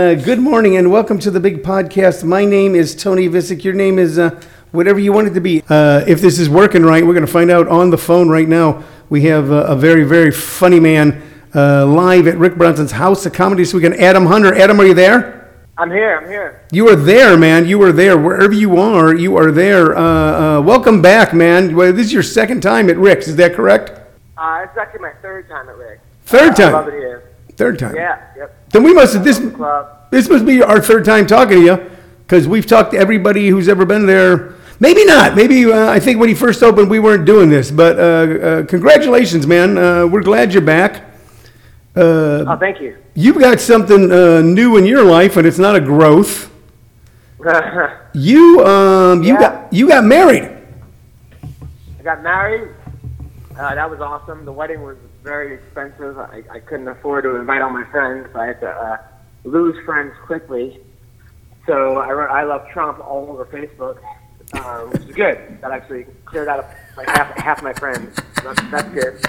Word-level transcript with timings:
Uh, 0.00 0.14
good 0.14 0.38
morning 0.38 0.78
and 0.78 0.90
welcome 0.90 1.18
to 1.18 1.30
the 1.30 1.38
big 1.38 1.62
podcast. 1.62 2.24
My 2.24 2.42
name 2.46 2.74
is 2.74 2.94
Tony 2.96 3.28
Vicich. 3.28 3.64
Your 3.64 3.74
name 3.74 3.98
is 3.98 4.18
uh, 4.18 4.30
whatever 4.70 4.98
you 4.98 5.12
want 5.12 5.26
it 5.26 5.34
to 5.34 5.42
be. 5.42 5.62
Uh, 5.68 6.02
if 6.08 6.22
this 6.22 6.38
is 6.38 6.48
working 6.48 6.84
right, 6.84 7.04
we're 7.04 7.12
going 7.12 7.26
to 7.26 7.30
find 7.30 7.50
out 7.50 7.68
on 7.68 7.90
the 7.90 7.98
phone 7.98 8.30
right 8.30 8.48
now. 8.48 8.82
We 9.10 9.24
have 9.24 9.52
uh, 9.52 9.66
a 9.68 9.76
very, 9.76 10.04
very 10.04 10.30
funny 10.30 10.80
man 10.80 11.22
uh, 11.54 11.84
live 11.84 12.26
at 12.28 12.38
Rick 12.38 12.54
Bronson's 12.54 12.92
House 12.92 13.26
of 13.26 13.34
Comedy 13.34 13.60
this 13.62 13.74
weekend. 13.74 13.96
Adam 13.96 14.24
Hunter. 14.24 14.54
Adam, 14.54 14.80
are 14.80 14.86
you 14.86 14.94
there? 14.94 15.52
I'm 15.76 15.90
here. 15.90 16.16
I'm 16.16 16.28
here. 16.28 16.62
You 16.72 16.88
are 16.88 16.96
there, 16.96 17.36
man. 17.36 17.66
You 17.66 17.82
are 17.82 17.92
there. 17.92 18.16
Wherever 18.16 18.54
you 18.54 18.78
are, 18.78 19.14
you 19.14 19.36
are 19.36 19.52
there. 19.52 19.94
Uh, 19.94 20.00
uh, 20.00 20.60
welcome 20.62 21.02
back, 21.02 21.34
man. 21.34 21.76
Well, 21.76 21.92
this 21.92 22.06
is 22.06 22.12
your 22.14 22.22
second 22.22 22.62
time 22.62 22.88
at 22.88 22.96
Rick's. 22.96 23.28
Is 23.28 23.36
that 23.36 23.52
correct? 23.52 23.90
Uh, 24.38 24.64
it's 24.64 24.78
actually 24.78 25.00
my 25.00 25.12
third 25.20 25.46
time 25.46 25.68
at 25.68 25.76
Rick. 25.76 26.00
Third 26.22 26.58
I 26.58 26.70
love 26.70 26.86
time. 26.86 26.94
it 26.94 26.98
here. 27.00 27.30
Third 27.58 27.78
time. 27.78 27.94
Yeah. 27.94 28.24
Yep. 28.34 28.59
Then 28.70 28.82
we 28.82 28.92
must 28.94 29.22
this. 29.24 29.38
Love 29.40 29.50
the 29.52 29.56
club. 29.56 29.96
This 30.10 30.28
must 30.28 30.44
be 30.46 30.62
our 30.62 30.80
third 30.80 31.04
time 31.04 31.26
talking 31.26 31.58
to 31.60 31.64
you 31.64 31.90
because 32.26 32.48
we've 32.48 32.66
talked 32.66 32.92
to 32.92 32.98
everybody 32.98 33.48
who's 33.48 33.68
ever 33.68 33.84
been 33.84 34.06
there. 34.06 34.54
Maybe 34.80 35.04
not. 35.04 35.36
Maybe 35.36 35.70
uh, 35.70 35.90
I 35.90 36.00
think 36.00 36.18
when 36.18 36.28
he 36.28 36.34
first 36.34 36.62
opened, 36.62 36.88
we 36.90 36.98
weren't 37.00 37.24
doing 37.26 37.50
this. 37.50 37.70
But 37.70 37.98
uh, 37.98 38.02
uh, 38.02 38.62
congratulations, 38.66 39.46
man. 39.46 39.76
Uh, 39.76 40.06
we're 40.06 40.22
glad 40.22 40.52
you're 40.52 40.62
back. 40.62 41.04
Uh, 41.94 42.44
Oh, 42.46 42.56
thank 42.58 42.80
you. 42.80 42.96
you've 43.14 43.38
got 43.38 43.60
something 43.60 44.10
uh, 44.10 44.40
new 44.40 44.76
in 44.78 44.86
your 44.86 45.04
life, 45.04 45.36
and 45.36 45.46
it's 45.46 45.58
not 45.58 45.76
a 45.76 45.80
growth. 45.80 46.50
I 47.44 47.96
You 48.14 48.64
um, 48.66 49.22
you 49.22 49.34
Yeah. 49.34 49.40
got 49.40 49.72
you 49.72 49.88
got 49.88 50.04
married. 50.04 50.50
I 51.98 52.02
got 52.02 52.22
married. 52.22 52.68
Uh, 53.58 53.74
that 53.74 53.90
was 53.90 54.00
awesome. 54.00 54.44
The 54.44 54.52
wedding 54.52 54.82
was 54.82 54.96
very 55.22 55.54
expensive. 55.54 56.18
I, 56.18 56.42
I 56.50 56.60
couldn't 56.60 56.88
afford 56.88 57.24
to 57.24 57.36
invite 57.36 57.62
all 57.62 57.70
my 57.70 57.84
friends. 57.90 58.28
So 58.32 58.40
I 58.40 58.46
had 58.46 58.60
to 58.60 58.68
uh, 58.68 58.96
lose 59.44 59.76
friends 59.84 60.14
quickly. 60.24 60.80
So 61.66 61.98
I 61.98 62.10
wrote 62.10 62.30
"I 62.30 62.42
love 62.44 62.66
Trump" 62.72 63.00
all 63.00 63.28
over 63.30 63.44
Facebook, 63.46 63.98
uh, 64.54 64.86
which 64.86 65.02
is 65.02 65.14
good. 65.14 65.58
That 65.60 65.70
actually 65.70 66.04
cleared 66.24 66.48
out 66.48 66.66
like 66.96 67.08
half 67.08 67.36
half 67.36 67.62
my 67.62 67.72
friends. 67.74 68.16
That's, 68.42 68.70
that's 68.70 68.88
good. 68.88 69.20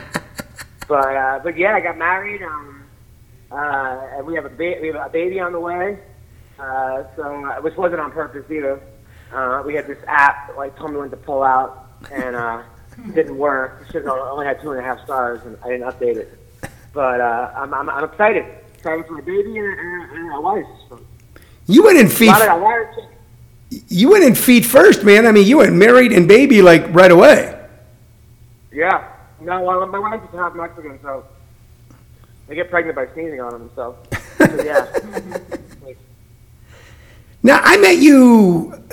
But 0.87 1.15
uh, 1.15 1.39
but 1.43 1.57
yeah, 1.57 1.75
I 1.75 1.81
got 1.81 1.97
married. 1.97 2.41
Um, 2.41 2.83
uh, 3.51 4.07
and 4.13 4.25
we 4.25 4.35
have 4.35 4.45
a 4.45 4.49
ba- 4.49 4.79
we 4.81 4.87
have 4.87 4.95
a 4.95 5.09
baby 5.09 5.39
on 5.39 5.51
the 5.51 5.59
way. 5.59 5.99
Uh, 6.57 7.03
so 7.15 7.45
uh, 7.45 7.61
which 7.61 7.75
wasn't 7.75 7.99
on 7.99 8.11
purpose 8.11 8.49
either. 8.49 8.81
Uh, 9.33 9.63
we 9.65 9.73
had 9.73 9.87
this 9.87 9.97
app 10.07 10.47
that 10.47 10.57
like 10.57 10.77
told 10.77 10.91
me 10.91 10.97
when 10.97 11.09
to 11.09 11.17
pull 11.17 11.43
out, 11.43 11.89
and 12.11 12.35
uh, 12.35 12.63
didn't 13.13 13.37
work. 13.37 13.83
It 13.87 13.91
should 13.91 14.05
have 14.05 14.13
only 14.13 14.45
had 14.45 14.61
two 14.61 14.71
and 14.71 14.79
a 14.79 14.83
half 14.83 15.03
stars, 15.03 15.41
and 15.45 15.57
I 15.63 15.69
didn't 15.69 15.87
update 15.89 16.17
it. 16.17 16.37
But 16.93 17.21
uh, 17.21 17.51
I'm, 17.55 17.73
I'm 17.73 17.89
I'm 17.89 18.03
excited. 18.03 18.45
Excited 18.75 19.05
for 19.05 19.13
my 19.13 19.21
baby 19.21 19.57
and, 19.57 19.79
and, 19.79 20.11
and 20.11 20.29
my 20.29 20.39
wife. 20.39 20.65
So, 20.89 20.99
You 21.67 21.83
went 21.83 21.99
in 21.99 22.07
feet. 22.09 22.27
lot 22.27 22.41
of, 22.41 22.49
a 22.49 22.63
lot 22.63 22.81
of 22.81 23.83
You 23.87 24.09
went 24.11 24.23
in 24.23 24.35
feet 24.35 24.65
first, 24.65 25.03
man. 25.03 25.25
I 25.25 25.31
mean, 25.31 25.47
you 25.47 25.57
went 25.57 25.73
married 25.75 26.11
and 26.11 26.27
baby 26.27 26.61
like 26.61 26.93
right 26.93 27.11
away. 27.11 27.57
yeah. 28.71 29.07
No, 29.39 29.61
well, 29.63 29.85
my 29.87 29.97
wife 29.97 30.21
is 30.23 30.29
half 30.37 30.53
Mexican, 30.53 30.99
so 31.01 31.25
I 32.47 32.53
get 32.53 32.69
pregnant 32.69 32.95
by 32.95 33.07
sneezing 33.13 33.41
on 33.41 33.51
them. 33.53 33.71
So, 33.75 33.97
so 34.37 34.63
yeah. 34.63 34.85
Now, 37.43 37.59
I 37.63 37.77
met 37.77 37.97
you, 37.97 38.83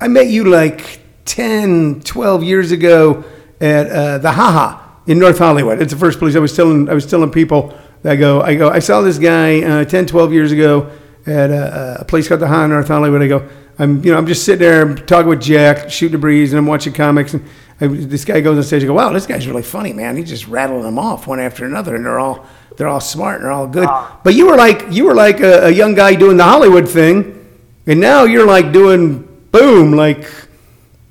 I 0.00 0.06
met 0.06 0.28
you 0.28 0.44
like 0.44 1.00
10, 1.24 2.02
12 2.04 2.44
years 2.44 2.70
ago 2.70 3.24
at 3.60 3.90
uh, 3.90 4.18
the 4.18 4.32
Haha 4.32 4.84
in 5.06 5.18
North 5.18 5.38
Hollywood. 5.38 5.80
It's 5.80 5.92
the 5.92 5.98
first 5.98 6.18
place 6.18 6.36
I 6.36 6.38
was 6.38 6.54
telling, 6.54 6.88
I 6.88 6.94
was 6.94 7.06
telling 7.06 7.30
people, 7.30 7.76
I 8.04 8.16
go, 8.16 8.40
I 8.40 8.54
go, 8.54 8.68
I 8.68 8.78
saw 8.78 9.00
this 9.00 9.18
guy 9.18 9.62
uh, 9.62 9.84
10, 9.84 10.06
12 10.06 10.32
years 10.32 10.52
ago 10.52 10.90
at 11.26 11.50
a, 11.50 11.98
a 12.00 12.04
place 12.04 12.28
called 12.28 12.40
the 12.40 12.48
Haha 12.48 12.64
in 12.64 12.70
North 12.70 12.88
Hollywood. 12.88 13.22
I 13.22 13.28
go, 13.28 13.48
I'm, 13.78 14.04
you 14.04 14.12
know, 14.12 14.18
I'm 14.18 14.26
just 14.26 14.44
sitting 14.44 14.60
there 14.60 14.94
talking 14.94 15.28
with 15.28 15.40
Jack, 15.40 15.90
shooting 15.90 16.12
the 16.12 16.18
breeze, 16.18 16.52
and 16.52 16.58
I'm 16.58 16.66
watching 16.66 16.92
comics. 16.92 17.34
And 17.34 17.48
I, 17.80 17.86
this 17.86 18.24
guy 18.24 18.40
goes 18.40 18.56
on 18.56 18.64
stage. 18.64 18.82
I 18.82 18.86
go, 18.86 18.94
wow, 18.94 19.12
this 19.12 19.26
guy's 19.26 19.46
really 19.46 19.62
funny, 19.62 19.92
man. 19.92 20.16
He's 20.16 20.28
just 20.28 20.48
rattling 20.48 20.82
them 20.82 20.98
off 20.98 21.26
one 21.26 21.40
after 21.40 21.64
another, 21.64 21.94
and 21.94 22.04
they're 22.04 22.18
all, 22.18 22.46
they're 22.76 22.88
all 22.88 23.00
smart 23.00 23.36
and 23.36 23.44
they're 23.44 23.52
all 23.52 23.66
good. 23.66 23.88
But 24.24 24.34
you 24.34 24.46
were 24.46 24.56
like, 24.56 24.86
you 24.90 25.04
were 25.06 25.14
like 25.14 25.40
a, 25.40 25.66
a 25.66 25.70
young 25.70 25.94
guy 25.94 26.14
doing 26.14 26.36
the 26.36 26.44
Hollywood 26.44 26.88
thing. 26.88 27.34
And 27.86 28.00
now 28.00 28.24
you're 28.24 28.46
like 28.46 28.72
doing 28.72 29.22
boom, 29.50 29.92
like 29.92 30.30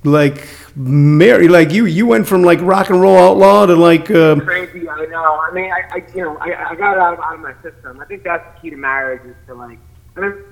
like 0.03 0.47
Mary, 0.79 1.47
like 1.47 1.71
you 1.71 1.85
you 1.85 2.05
went 2.05 2.27
from 2.27 2.43
like 2.43 2.59
rock 2.61 2.91
and 2.91 3.01
roll 3.01 3.17
outlaw 3.17 3.65
to 3.65 3.75
like 3.75 4.11
uh, 4.11 4.35
crazy. 4.41 4.87
I 4.87 5.05
know. 5.07 5.39
I 5.39 5.51
mean, 5.51 5.71
I, 5.71 5.95
I 5.95 6.03
you 6.13 6.21
know, 6.21 6.37
I, 6.37 6.69
I 6.69 6.75
got 6.75 6.93
it 6.93 6.99
out 6.99 7.13
of, 7.15 7.19
out 7.19 7.33
of 7.33 7.39
my 7.39 7.53
system. 7.63 7.99
I 7.99 8.05
think 8.05 8.23
that's 8.23 8.43
the 8.53 8.61
key 8.61 8.69
to 8.69 8.77
marriage 8.77 9.25
is 9.25 9.35
to 9.47 9.55
like, 9.55 9.79
I 10.15 10.19
mean, 10.19 10.43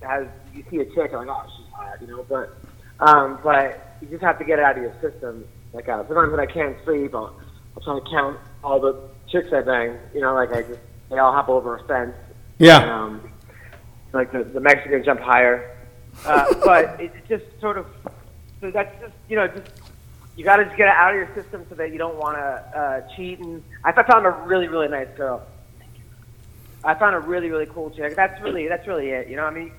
as 0.00 0.26
you 0.54 0.64
see 0.70 0.78
a 0.78 0.86
chick, 0.94 1.12
I'm 1.12 1.26
like, 1.26 1.28
oh, 1.28 1.46
she's 1.56 1.70
hot, 1.74 2.00
you 2.00 2.06
know, 2.06 2.24
but, 2.26 2.56
um, 3.00 3.38
but 3.44 3.98
you 4.00 4.08
just 4.08 4.22
have 4.22 4.38
to 4.38 4.46
get 4.46 4.58
it 4.58 4.64
out 4.64 4.78
of 4.78 4.82
your 4.82 4.94
system. 5.02 5.44
Like, 5.74 5.88
uh, 5.90 6.06
sometimes 6.06 6.30
when 6.30 6.40
I 6.40 6.46
can't 6.46 6.76
sleep, 6.84 7.14
I'll, 7.14 7.38
I'll 7.76 7.82
try 7.82 7.98
to 7.98 8.10
count 8.10 8.38
all 8.64 8.80
the 8.80 8.98
chicks 9.28 9.52
I 9.52 9.60
bang. 9.60 9.98
You 10.14 10.22
know, 10.22 10.32
like 10.32 10.52
I 10.52 10.62
just, 10.62 10.80
they 11.10 11.18
all 11.18 11.32
hop 11.32 11.50
over 11.50 11.76
a 11.76 11.84
fence. 11.84 12.14
yeah. 12.58 12.78
Um, 12.78 13.30
like 14.14 14.32
the, 14.32 14.44
the 14.44 14.60
Mexican 14.60 15.04
jump 15.04 15.20
higher. 15.20 15.76
Uh, 16.24 16.54
but 16.64 16.98
it 16.98 17.12
just 17.28 17.44
sort 17.60 17.76
of, 17.76 17.86
so 18.60 18.70
that's 18.70 19.00
just, 19.00 19.14
you 19.28 19.36
know, 19.36 19.46
just, 19.48 19.70
you 20.36 20.44
got 20.44 20.56
to 20.56 20.64
just 20.64 20.76
get 20.76 20.88
it 20.88 20.94
out 20.94 21.10
of 21.10 21.16
your 21.16 21.34
system 21.34 21.64
so 21.68 21.74
that 21.76 21.92
you 21.92 21.98
don't 21.98 22.16
want 22.16 22.36
to 22.36 22.78
uh, 22.78 23.16
cheat. 23.16 23.38
And 23.38 23.62
I 23.84 23.92
found 23.92 24.26
a 24.26 24.30
really, 24.30 24.68
really 24.68 24.88
nice 24.88 25.08
girl. 25.16 25.46
I 26.84 26.94
found 26.94 27.16
a 27.16 27.20
really, 27.20 27.50
really 27.50 27.66
cool 27.66 27.90
chick. 27.90 28.14
That's 28.14 28.40
really, 28.42 28.68
that's 28.68 28.86
really 28.86 29.08
it. 29.10 29.28
You 29.28 29.36
know, 29.36 29.44
I 29.44 29.50
mean, 29.50 29.72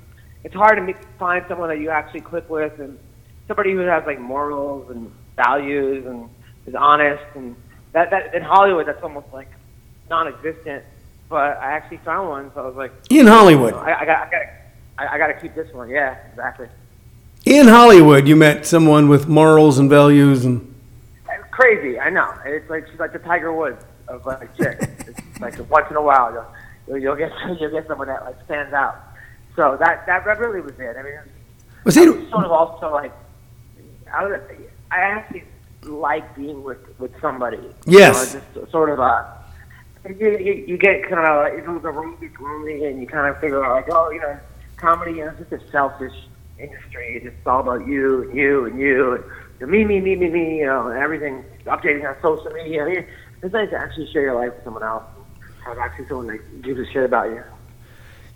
it's 0.43 0.55
hard 0.55 0.77
to 0.77 0.81
meet, 0.81 0.97
find 1.19 1.45
someone 1.47 1.69
that 1.69 1.79
you 1.79 1.89
actually 1.89 2.21
click 2.21 2.49
with 2.49 2.79
and 2.79 2.97
somebody 3.47 3.71
who 3.71 3.79
has 3.79 4.03
like 4.05 4.19
morals 4.19 4.89
and 4.89 5.11
values 5.35 6.05
and 6.05 6.29
is 6.65 6.75
honest. 6.75 7.23
And 7.35 7.55
that, 7.93 8.09
that 8.09 8.33
in 8.33 8.41
Hollywood, 8.41 8.87
that's 8.87 9.03
almost 9.03 9.27
like 9.31 9.49
non-existent. 10.09 10.83
But 11.29 11.57
I 11.57 11.71
actually 11.73 11.97
found 11.97 12.29
one, 12.29 12.51
so 12.53 12.61
I 12.61 12.67
was 12.67 12.75
like, 12.75 12.93
In 13.09 13.27
Hollywood, 13.27 13.73
I, 13.73 14.01
I 14.01 14.05
got, 14.05 14.27
I 14.27 14.29
got, 14.29 14.41
I, 14.97 15.07
I 15.15 15.17
got 15.17 15.27
to 15.27 15.39
keep 15.39 15.53
this 15.55 15.71
one. 15.73 15.89
Yeah, 15.89 16.17
exactly. 16.29 16.67
In 17.47 17.67
Hollywood, 17.67 18.27
you 18.27 18.35
met 18.35 18.65
someone 18.65 19.07
with 19.07 19.27
morals 19.27 19.79
and 19.79 19.89
values, 19.89 20.43
and 20.43 20.75
It's 21.29 21.49
crazy. 21.51 21.97
I 21.99 22.09
know. 22.09 22.33
It's 22.45 22.69
like 22.69 22.87
she's 22.89 22.99
like 22.99 23.13
the 23.13 23.19
Tiger 23.19 23.53
Woods 23.53 23.83
of 24.07 24.25
like 24.25 24.55
chicks. 24.57 24.85
it's 25.07 25.39
like 25.39 25.69
once 25.69 25.87
in 25.89 25.95
a 25.95 26.01
while 26.01 26.47
you'll, 26.87 26.97
you'll 26.97 27.15
get 27.15 27.31
you'll 27.59 27.71
get 27.71 27.87
someone 27.87 28.07
that 28.07 28.25
like 28.25 28.35
stands 28.45 28.73
out. 28.73 29.01
So 29.55 29.77
that 29.79 30.05
that, 30.07 30.25
really 30.39 30.61
was 30.61 30.77
it. 30.77 30.97
I 30.97 31.03
mean, 31.03 31.13
was 31.83 31.95
he? 31.95 32.09
was 32.09 32.29
sort 32.29 32.45
of 32.45 32.51
also 32.51 32.91
like, 32.91 33.13
I, 34.13 34.25
was, 34.25 34.39
I 34.91 34.97
actually 34.97 35.45
like 35.83 36.35
being 36.35 36.63
with 36.63 36.99
with 36.99 37.11
somebody. 37.21 37.59
Yes. 37.85 38.33
You 38.33 38.39
know, 38.39 38.45
just 38.61 38.71
sort 38.71 38.89
of 38.89 38.99
uh 38.99 39.23
You, 40.07 40.37
you, 40.37 40.53
you 40.67 40.77
get 40.77 41.03
kind 41.03 41.25
of 41.25 41.43
like, 41.43 41.53
it 41.53 41.67
was 41.67 41.83
a 41.85 41.91
lonely, 41.91 42.29
lonely, 42.39 42.85
and 42.85 42.99
you 42.99 43.07
kind 43.07 43.33
of 43.33 43.39
figure 43.39 43.63
out 43.63 43.75
like, 43.75 43.89
oh, 43.89 44.11
you 44.11 44.19
know, 44.19 44.37
comedy, 44.75 45.13
you 45.13 45.25
know, 45.25 45.33
just 45.39 45.51
a 45.51 45.71
selfish 45.71 46.13
industry. 46.59 47.21
It's 47.23 47.35
all 47.45 47.61
about 47.61 47.87
you 47.87 48.23
and 48.23 48.37
you 48.37 48.65
and 48.65 48.79
you 48.79 49.23
and 49.59 49.71
me, 49.71 49.83
me, 49.83 49.99
me, 49.99 50.15
me, 50.15 50.29
me, 50.29 50.59
you 50.59 50.65
know, 50.65 50.87
and 50.87 50.99
everything 50.99 51.43
updating 51.65 52.07
on 52.07 52.15
social 52.21 52.51
media. 52.51 53.05
It's 53.41 53.53
nice 53.53 53.69
to 53.69 53.77
actually 53.77 54.11
share 54.11 54.23
your 54.23 54.35
life 54.35 54.53
with 54.55 54.63
someone 54.63 54.83
else. 54.83 55.03
Have 55.65 55.77
actually 55.79 56.07
someone 56.07 56.27
that 56.27 56.61
gives 56.61 56.79
a 56.79 56.85
shit 56.91 57.03
about 57.03 57.29
you. 57.29 57.43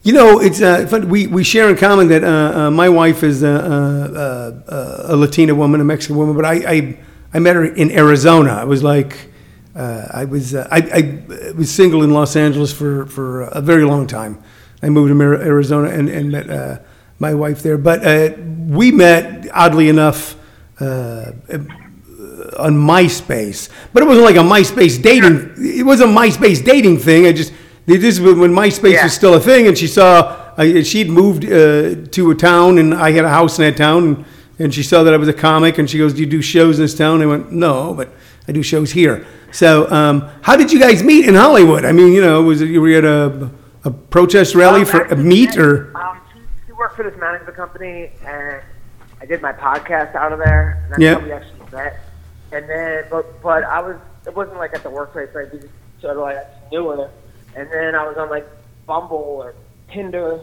You 0.03 0.13
know, 0.13 0.39
it's 0.39 0.61
uh, 0.61 0.87
fun. 0.87 1.09
We, 1.09 1.27
we 1.27 1.43
share 1.43 1.69
in 1.69 1.77
common 1.77 2.07
that 2.07 2.23
uh, 2.23 2.27
uh, 2.27 2.71
my 2.71 2.89
wife 2.89 3.23
is 3.23 3.43
uh, 3.43 3.47
uh, 3.47 5.13
a 5.13 5.15
Latina 5.15 5.53
woman, 5.53 5.79
a 5.79 5.83
Mexican 5.83 6.17
woman, 6.17 6.35
but 6.35 6.43
I, 6.43 6.53
I, 6.67 6.99
I 7.35 7.39
met 7.39 7.55
her 7.55 7.63
in 7.63 7.91
Arizona. 7.91 8.53
I 8.53 8.63
was 8.63 8.81
like, 8.81 9.29
uh, 9.75 10.07
I 10.11 10.25
was 10.25 10.55
uh, 10.55 10.67
I, 10.71 10.77
I 10.77 11.53
was 11.53 11.71
single 11.71 12.03
in 12.03 12.11
Los 12.11 12.35
Angeles 12.35 12.73
for, 12.73 13.05
for 13.05 13.43
a 13.43 13.61
very 13.61 13.85
long 13.85 14.07
time. 14.07 14.43
I 14.81 14.89
moved 14.89 15.11
to 15.11 15.21
Arizona 15.21 15.89
and, 15.89 16.09
and 16.09 16.31
met 16.31 16.49
uh, 16.49 16.79
my 17.21 17.33
wife 17.35 17.61
there. 17.61 17.77
But 17.77 18.05
uh, 18.05 18.35
we 18.67 18.91
met, 18.91 19.47
oddly 19.53 19.87
enough, 19.89 20.35
uh, 20.79 21.31
on 22.57 22.73
MySpace, 22.73 23.69
but 23.93 24.03
it 24.03 24.05
wasn't 24.07 24.25
like 24.25 24.35
a 24.35 24.39
MySpace 24.39 25.01
dating. 25.01 25.53
It 25.57 25.85
was 25.85 26.01
a 26.01 26.05
MySpace 26.05 26.63
dating 26.65 26.97
thing. 26.97 27.27
I 27.27 27.31
just 27.31 27.53
this 27.85 28.19
was 28.19 28.35
when 28.35 28.51
MySpace 28.51 28.93
Yeah. 28.93 29.03
was 29.03 29.13
still 29.13 29.35
a 29.35 29.39
thing, 29.39 29.67
and 29.67 29.77
she 29.77 29.87
saw 29.87 30.37
I, 30.57 30.81
she'd 30.81 31.09
moved 31.09 31.45
uh, 31.45 32.07
to 32.11 32.31
a 32.31 32.35
town, 32.35 32.77
and 32.77 32.93
I 32.93 33.11
had 33.11 33.23
a 33.25 33.29
house 33.29 33.57
in 33.57 33.65
that 33.65 33.77
town, 33.77 34.03
and, 34.07 34.25
and 34.59 34.73
she 34.73 34.83
saw 34.83 35.03
that 35.03 35.13
I 35.13 35.17
was 35.17 35.29
a 35.29 35.33
comic, 35.33 35.77
and 35.77 35.89
she 35.89 35.97
goes, 35.97 36.13
"Do 36.13 36.19
you 36.21 36.25
do 36.25 36.41
shows 36.41 36.77
in 36.79 36.83
this 36.85 36.95
town?" 36.95 37.21
I 37.21 37.25
went, 37.27 37.51
"No, 37.51 37.93
but 37.93 38.09
I 38.47 38.51
do 38.51 38.61
shows 38.63 38.91
here." 38.91 39.25
So, 39.51 39.89
um, 39.91 40.27
how 40.41 40.55
did 40.57 40.71
you 40.71 40.79
guys 40.79 41.03
meet 41.03 41.25
in 41.27 41.35
Hollywood? 41.35 41.85
I 41.85 41.91
mean, 41.91 42.11
you 42.13 42.21
know, 42.21 42.41
was 42.43 42.61
it 42.61 42.69
you 42.69 42.81
were 42.81 42.89
at 42.97 43.05
a, 43.05 43.49
a 43.85 43.91
protest 43.91 44.55
rally 44.55 44.81
Um, 44.81 44.85
for 44.87 45.01
a 45.03 45.15
meet 45.15 45.57
or? 45.57 45.95
Um, 45.97 46.19
she, 46.33 46.39
she 46.67 46.71
worked 46.73 46.90
for 47.01 47.09
this 47.09 47.19
management 47.19 47.55
company, 47.55 48.11
and 48.25 48.61
I 49.19 49.25
did 49.25 49.41
my 49.41 49.53
podcast 49.53 50.15
out 50.15 50.31
of 50.31 50.39
there. 50.39 50.81
And 50.83 50.91
that's 50.93 51.01
Yeah. 51.01 51.15
how 51.15 51.25
we 51.25 51.31
actually 51.31 51.71
met. 51.71 51.99
And 52.51 52.69
then, 52.69 53.05
but 53.09 53.41
but 53.41 53.63
I 53.63 53.81
was 53.81 53.95
it 54.25 54.35
wasn't 54.35 54.57
like 54.57 54.73
at 54.75 54.83
the 54.83 54.89
workplace. 54.89 55.29
Right? 55.33 55.51
We 55.51 55.59
just 55.59 55.73
sort 55.99 56.17
of 56.17 56.23
like 56.23 56.37
knew 56.71 56.89
her. 56.89 57.09
And 57.55 57.69
then 57.71 57.95
I 57.95 58.07
was 58.07 58.17
on 58.17 58.29
like 58.29 58.47
Bumble 58.85 59.17
or 59.17 59.53
Tinder, 59.91 60.39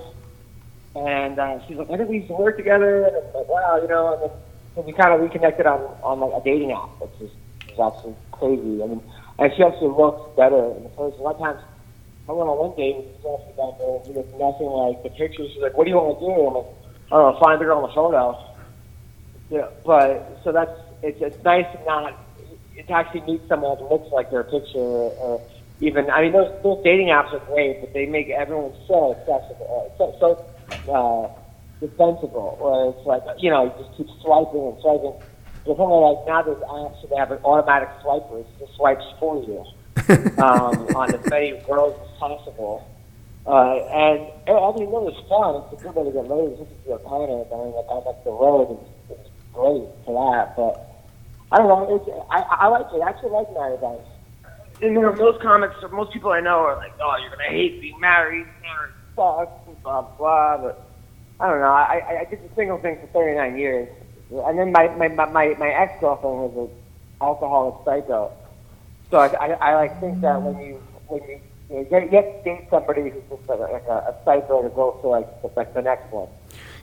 and 0.97 1.39
uh, 1.39 1.61
she's 1.67 1.77
like, 1.77 1.91
I 1.91 1.97
think 1.97 2.09
we 2.09 2.17
used 2.17 2.29
to 2.29 2.35
work 2.35 2.57
together. 2.57 3.07
And 3.07 3.17
I'm 3.17 3.35
like, 3.35 3.49
wow, 3.49 3.79
you 3.81 3.89
know, 3.89 4.15
and 4.15 4.23
then, 4.23 4.31
so 4.75 4.81
we 4.83 4.93
kind 4.93 5.13
of 5.13 5.21
reconnected 5.21 5.67
on 5.67 5.81
on 6.03 6.21
like 6.21 6.41
a 6.41 6.45
dating 6.45 6.73
app, 6.73 6.89
which 7.01 7.11
is, 7.21 7.31
is 7.73 7.79
actually 7.79 8.17
crazy. 8.33 8.83
I 8.83 8.87
mean, 8.87 9.03
and 9.39 9.53
she 9.55 9.63
actually 9.63 9.95
looks 9.95 10.37
better 10.37 10.73
in 10.77 10.83
the 10.83 10.89
person. 10.91 11.21
A 11.21 11.23
lot 11.23 11.35
of 11.37 11.41
times, 11.41 11.61
I 12.29 12.37
went 12.37 12.53
on 12.53 12.61
one 12.61 12.77
date 12.77 12.93
and 12.93 13.09
she's 13.09 13.25
asking 13.25 13.57
about 13.57 13.81
the, 13.81 13.89
you 14.05 14.13
know, 14.13 14.25
nothing 14.37 14.69
like 14.69 15.01
the 15.01 15.09
pictures. 15.17 15.49
She's 15.49 15.65
like, 15.65 15.73
what 15.73 15.89
do 15.89 15.91
you 15.91 15.97
want 15.97 16.21
to 16.21 16.29
do? 16.29 16.29
I'm 16.29 16.61
like, 16.61 16.71
I 17.09 17.13
don't 17.17 17.25
know, 17.25 17.41
find 17.41 17.57
the 17.57 17.65
girl 17.65 17.81
in 17.81 17.89
the 17.89 17.97
photo. 17.97 18.37
Yeah, 19.49 19.73
but 19.81 20.45
so 20.45 20.53
that's 20.53 20.77
it's 21.01 21.17
it's 21.25 21.41
nice 21.41 21.65
to 21.73 21.81
not 21.89 22.13
to 22.77 22.93
actually 22.93 23.25
meet 23.25 23.41
someone 23.49 23.81
that 23.81 23.89
looks 23.89 24.13
like 24.13 24.29
their 24.29 24.45
picture 24.45 25.09
or 25.17 25.41
even 25.81 26.13
I 26.13 26.29
mean 26.29 26.37
those 26.37 26.53
those 26.61 26.85
dating 26.85 27.09
apps 27.09 27.33
are 27.33 27.41
great, 27.49 27.81
but 27.81 27.97
they 27.97 28.05
make 28.05 28.29
everyone 28.29 28.77
so 28.85 29.17
accessible, 29.17 29.97
so 29.97 30.13
so 30.21 30.29
uh, 30.85 31.33
defensible. 31.81 32.61
Where 32.61 32.93
it's 32.93 33.05
like 33.09 33.25
you 33.41 33.49
know 33.49 33.65
you 33.65 33.73
just 33.81 33.97
keep 33.97 34.09
swiping 34.21 34.69
and 34.69 34.77
swiping. 34.85 35.17
There's 35.65 35.81
only 35.81 35.97
like 35.97 36.29
now 36.29 36.45
there's 36.45 36.61
apps 36.69 37.01
that 37.09 37.17
have 37.17 37.33
an 37.33 37.41
automatic 37.41 37.89
swiper. 38.05 38.45
It 38.45 38.53
just 38.61 38.77
swipes 38.77 39.05
for 39.17 39.41
you 39.41 39.65
um, 40.39 40.97
on 40.97 41.15
as 41.15 41.31
many 41.31 41.59
girls 41.67 41.99
as 42.01 42.19
possible. 42.19 42.87
Uh, 43.47 43.81
and 43.89 44.29
I 44.47 44.73
mean, 44.77 44.83
it 44.83 44.93
was 44.93 45.17
fun. 45.25 45.65
It's 45.73 45.81
a 45.81 45.89
good 45.89 45.95
way 45.97 46.05
to 46.05 46.13
get 46.13 46.29
laid. 46.29 46.59
Just 46.59 46.71
to 46.85 46.89
your 46.89 46.99
partner. 47.01 47.49
I 47.49 47.57
mean, 47.65 47.73
like, 47.73 48.05
that's 48.05 48.25
the 48.25 48.31
road. 48.31 48.77
It's, 48.77 49.19
it's 49.21 49.31
great 49.55 49.89
for 50.05 50.13
that. 50.21 50.55
But 50.55 50.85
I 51.51 51.59
don't 51.59 51.69
know. 51.69 51.97
It's, 51.97 52.09
I, 52.31 52.45
I 52.45 52.67
like 52.69 52.93
it. 52.93 53.01
I 53.01 53.09
actually 53.09 53.31
like 53.31 53.49
married 53.55 53.81
guys. 53.81 54.05
And, 54.83 54.93
you 54.95 55.01
know, 55.01 55.13
most 55.15 55.41
comics, 55.41 55.75
most 55.91 56.13
people 56.13 56.31
I 56.31 56.41
know 56.41 56.61
are 56.61 56.77
like, 56.77 56.93
oh, 57.01 57.17
you're 57.21 57.31
going 57.31 57.49
to 57.49 57.57
hate 57.57 57.81
being 57.81 57.99
married. 57.99 58.47
Marriage 58.61 58.95
sucks, 59.17 59.67
and 59.67 59.83
blah, 59.83 60.03
blah. 60.03 60.59
But 60.59 60.85
I 61.41 61.49
don't 61.49 61.61
know. 61.61 61.73
I, 61.73 62.05
I, 62.05 62.21
I 62.21 62.25
did 62.29 62.45
the 62.45 62.55
single 62.55 62.79
thing 62.79 62.99
for 63.01 63.07
39 63.09 63.57
years. 63.57 63.89
And 64.31 64.59
then 64.59 64.73
my, 64.73 64.89
my, 64.89 65.09
my, 65.09 65.55
my 65.59 65.69
ex-girlfriend 65.69 66.53
was 66.53 66.69
an 66.69 66.77
alcoholic 67.21 67.85
psycho. 67.85 68.31
So 69.11 69.19
I, 69.19 69.27
I, 69.27 69.47
I 69.53 69.75
like 69.75 70.01
think 70.01 70.21
that 70.21 70.41
when 70.41 70.59
you, 70.65 70.83
when 71.07 71.23
you, 71.23 71.41
you 71.71 71.77
know, 71.77 71.85
get, 71.85 72.11
get 72.11 72.45
date 72.45 72.67
somebody 72.71 73.11
who's 73.11 73.23
just 73.31 73.49
like 73.49 73.59
a, 73.59 73.73
like 73.73 73.87
a, 73.87 73.93
a 73.93 74.17
psycho 74.25 74.63
to 74.63 74.69
go 74.71 74.99
to 75.03 75.09
like, 75.09 75.41
to, 75.43 75.51
like 75.57 75.73
the 75.75 75.83
next 75.83 76.13
one. 76.13 76.29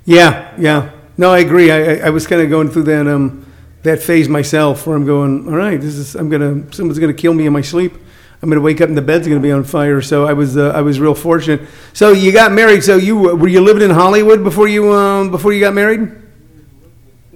Yeah, 0.05 0.53
yeah. 0.57 0.91
No, 1.17 1.31
I 1.31 1.39
agree. 1.39 1.71
I, 1.71 1.77
I, 1.77 2.07
I 2.07 2.09
was 2.09 2.27
kind 2.27 2.41
of 2.41 2.49
going 2.49 2.69
through 2.69 2.83
that 2.83 3.07
um 3.07 3.45
that 3.83 4.01
phase 4.01 4.27
myself, 4.27 4.87
where 4.87 4.95
I'm 4.95 5.05
going, 5.05 5.47
all 5.47 5.55
right, 5.55 5.79
this 5.79 5.95
is 5.95 6.15
I'm 6.15 6.29
gonna 6.29 6.73
someone's 6.73 6.99
gonna 6.99 7.13
kill 7.13 7.33
me 7.33 7.45
in 7.45 7.53
my 7.53 7.61
sleep. 7.61 7.93
I'm 8.41 8.49
gonna 8.49 8.61
wake 8.61 8.81
up 8.81 8.89
and 8.89 8.97
the 8.97 9.01
bed's 9.01 9.27
gonna 9.27 9.39
be 9.39 9.51
on 9.51 9.63
fire. 9.63 10.01
So 10.01 10.25
I 10.25 10.33
was 10.33 10.57
uh, 10.57 10.69
I 10.69 10.81
was 10.81 10.99
real 10.99 11.15
fortunate. 11.15 11.67
So 11.93 12.11
you 12.11 12.31
got 12.31 12.51
married. 12.51 12.83
So 12.83 12.97
you 12.97 13.17
were 13.17 13.47
you 13.47 13.61
living 13.61 13.83
in 13.83 13.91
Hollywood 13.91 14.43
before 14.43 14.67
you 14.67 14.91
um 14.91 15.31
before 15.31 15.53
you 15.53 15.59
got 15.59 15.73
married? 15.73 16.11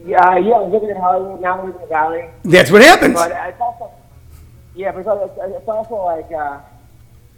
Yeah, 0.05 0.37
yeah, 0.37 0.55
I'm 0.55 0.71
living 0.71 0.89
in 0.89 0.97
Hollywood, 0.97 1.39
now 1.39 1.61
I 1.61 1.65
live 1.65 1.75
in 1.75 1.81
the 1.81 1.87
Valley. 1.87 2.25
That's 2.43 2.71
what 2.71 2.81
happens. 2.81 3.13
But 3.13 3.31
it's 3.31 3.61
also, 3.61 3.91
yeah, 4.79 4.93
but 4.93 4.99
it's, 4.99 5.37
it's 5.57 5.67
also 5.67 5.95
like, 5.95 6.31
uh, 6.31 6.61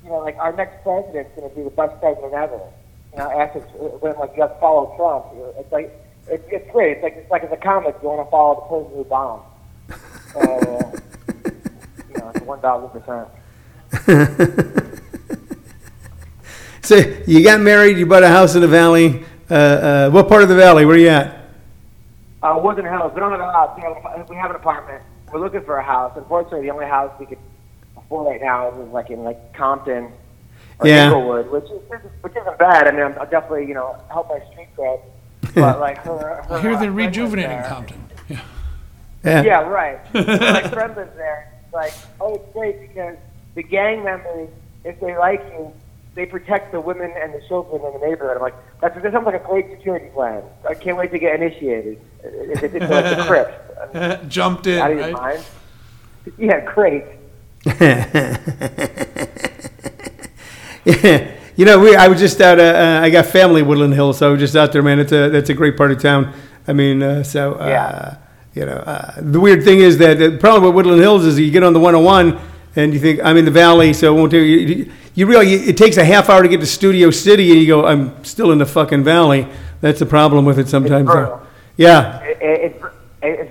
you 0.04 0.10
know, 0.10 0.20
like 0.20 0.38
our 0.38 0.54
next 0.54 0.84
president's 0.84 1.32
going 1.36 1.50
to 1.50 1.56
be 1.56 1.64
the 1.64 1.72
best 1.72 2.00
president 2.00 2.34
ever. 2.34 2.60
You 3.14 3.18
know, 3.18 3.32
after 3.32 3.60
when 3.60 4.16
like 4.18 4.36
you 4.36 4.44
have 4.44 4.54
to 4.54 4.60
follow 4.60 4.94
Trump, 4.96 5.26
it's 5.58 5.72
like 5.72 5.92
it's, 6.28 6.44
it's 6.52 6.72
great. 6.72 6.98
It's 6.98 7.04
like 7.04 7.16
it's 7.18 7.32
like 7.32 7.44
as 7.44 7.52
a 7.52 7.58
comic, 7.58 7.96
you 8.04 8.10
want 8.10 8.26
to 8.26 8.30
follow 8.30 8.56
the 8.56 8.62
person 8.70 8.96
who 8.96 9.04
bombed. 9.06 9.44
So, 10.32 10.40
you 12.08 12.18
know, 12.18 12.32
it's 12.34 12.46
one 12.46 12.62
thousand 12.62 13.02
percent. 13.02 13.28
So 16.84 16.98
you 17.28 17.44
got 17.44 17.62
married. 17.62 17.98
You 17.98 18.06
bought 18.06 18.24
a 18.24 18.28
house 18.28 18.56
in 18.56 18.62
the 18.62 18.68
valley. 18.68 19.24
Uh, 19.50 19.54
uh, 19.54 20.10
what 20.10 20.28
part 20.28 20.44
of 20.44 20.50
the 20.50 20.56
valley? 20.56 20.86
Where 20.86 20.98
you 20.98 21.08
at? 21.10 21.46
Uh, 22.42 22.60
Woodland 22.62 22.88
Hills. 22.88 23.14
We 23.14 23.20
don't 23.20 23.32
have 23.32 23.40
a 23.40 23.52
house. 23.52 23.80
We 24.30 24.36
have 24.36 24.50
an 24.50 24.56
apartment. 24.58 25.02
We're 25.32 25.40
looking 25.40 25.64
for 25.64 25.78
a 25.78 25.84
house. 25.84 26.14
Unfortunately, 26.16 26.62
the 26.62 26.72
only 26.74 26.86
house 26.86 27.12
we 27.20 27.26
could 27.26 27.38
afford 27.98 28.28
right 28.28 28.42
now 28.42 28.70
is 28.82 28.90
like 28.90 29.10
in 29.10 29.24
like 29.24 29.54
Compton 29.54 30.12
or 30.80 30.88
Yeah. 30.88 31.06
Inglewood, 31.06 31.50
which 31.52 31.66
is 31.66 31.82
which 32.22 32.34
isn't 32.36 32.58
bad. 32.58 32.88
I 32.88 32.92
mean, 32.92 33.02
I'm, 33.02 33.18
I'll 33.20 33.30
definitely 33.30 33.68
you 33.68 33.74
know 33.74 33.96
help 34.12 34.30
my 34.30 34.40
street 34.52 34.68
cred. 34.78 35.00
But 35.56 35.80
like 35.80 35.98
her, 36.00 36.44
her 36.48 36.56
I 36.56 36.62
hear 36.62 36.78
they're 36.78 36.92
rejuvenating. 36.92 37.64
Compton. 37.64 38.04
Yeah. 38.30 38.42
Yeah. 39.24 39.44
Yeah, 39.44 39.60
right. 39.62 40.00
my 40.14 40.68
friend 40.70 40.96
lives 40.96 41.16
there. 41.16 41.52
It's 41.66 41.74
like, 41.74 41.94
oh, 42.20 42.36
it's 42.36 42.54
great 42.54 42.80
because 42.82 43.18
the 43.56 43.64
gang 43.64 44.04
members, 44.04 44.50
if 44.84 45.00
they 45.00 45.18
like 45.18 45.42
you, 45.54 45.72
they 46.16 46.26
protect 46.26 46.72
the 46.72 46.82
women 46.82 47.12
and 47.16 47.34
the 47.34 47.42
children 47.48 47.82
in 47.86 47.94
the 48.00 48.06
neighborhood. 48.06 48.38
I'm 48.38 48.44
like, 48.44 48.56
that's 48.82 49.02
that 49.02 49.12
sounds 49.14 49.26
like 49.26 49.36
a 49.42 49.46
great 49.48 49.70
security 49.72 50.08
plan. 50.14 50.44
I 50.68 50.74
can't 50.74 50.98
wait 50.98 51.12
to 51.12 51.20
get 51.20 51.36
initiated. 51.42 52.00
It's, 52.24 52.62
it's, 52.64 52.74
it's 52.76 52.90
like 52.92 53.18
the 53.18 53.24
Crips. 53.28 53.54
I 53.96 54.18
mean, 54.18 54.30
Jumped 54.30 54.68
in, 54.68 54.80
out 54.80 54.92
of 54.92 54.98
your 54.98 55.12
right? 55.14 55.38
mind. 55.38 55.46
Yeah, 56.38 56.60
great. 56.74 57.04
Yeah. 60.86 61.32
You 61.58 61.66
know, 61.66 61.80
we, 61.80 61.96
I 61.96 62.08
was 62.08 62.20
just 62.20 62.40
out, 62.40 62.60
uh, 62.60 62.64
uh, 62.64 63.02
I 63.04 63.10
got 63.10 63.26
family 63.26 63.62
Woodland 63.62 63.94
Hills, 63.94 64.18
so 64.18 64.30
I 64.30 64.32
was 64.32 64.40
just 64.40 64.56
out 64.56 64.72
there, 64.72 64.82
man. 64.82 65.00
It's 65.00 65.12
a, 65.12 65.30
that's 65.30 65.50
a 65.50 65.54
great 65.54 65.76
part 65.76 65.92
of 65.92 66.02
town. 66.02 66.34
I 66.66 66.72
mean, 66.74 67.04
uh, 67.04 67.24
so, 67.24 67.56
uh, 67.56 67.68
Yeah. 67.68 68.18
you 68.56 68.66
know, 68.66 68.78
uh, 68.78 69.14
the 69.18 69.40
weird 69.40 69.64
thing 69.64 69.80
is 69.82 69.98
that 69.98 70.18
the 70.18 70.38
problem 70.38 70.64
with 70.64 70.74
Woodland 70.74 71.02
Hills 71.02 71.26
is 71.26 71.38
you 71.38 71.52
get 71.52 71.62
on 71.62 71.74
the 71.74 71.80
101 71.80 72.40
and 72.76 72.94
you 72.94 73.00
think, 73.00 73.20
I'm 73.24 73.38
in 73.38 73.46
the 73.46 73.52
valley, 73.52 73.94
so 73.94 74.16
it 74.16 74.18
won't 74.18 74.32
take 74.32 74.48
you, 74.48 74.92
you 75.14 75.28
realize 75.28 75.50
it 75.50 75.78
takes 75.78 75.98
a 75.98 76.06
half 76.06 76.30
hour 76.30 76.42
to 76.42 76.48
get 76.48 76.62
to 76.62 76.66
Studio 76.66 77.12
City 77.12 77.52
and 77.52 77.60
you 77.60 77.68
go, 77.68 77.86
I'm 77.86 78.24
still 78.24 78.52
in 78.52 78.60
the 78.60 78.66
fucking 78.66 79.04
valley. 79.04 79.48
That's 79.82 80.00
the 80.00 80.06
problem 80.06 80.46
with 80.46 80.60
it 80.60 80.70
sometimes. 80.70 81.06
brutal. 81.06 81.42
yeah. 81.76 82.22
It, 82.22 82.42
it, 82.42 82.62
it's. 82.72 82.84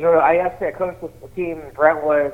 I 0.03 0.37
actually 0.39 0.69
I 0.69 0.73
coached 0.73 1.03
with 1.03 1.13
a 1.23 1.29
team 1.35 1.61
in 1.61 1.71
Brentwood, 1.75 2.33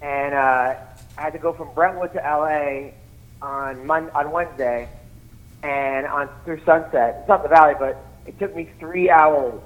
and 0.00 0.34
uh, 0.34 0.74
I 1.18 1.20
had 1.20 1.32
to 1.34 1.38
go 1.38 1.52
from 1.52 1.74
Brentwood 1.74 2.12
to 2.14 2.18
LA 2.18 2.90
on 3.42 3.86
Mon- 3.86 4.10
on 4.10 4.30
Wednesday, 4.30 4.88
and 5.62 6.06
on 6.06 6.28
through 6.44 6.62
Sunset. 6.64 7.18
It's 7.20 7.28
not 7.28 7.42
the 7.42 7.48
Valley, 7.48 7.74
but 7.78 8.02
it 8.26 8.38
took 8.38 8.54
me 8.54 8.68
three 8.78 9.10
hours 9.10 9.60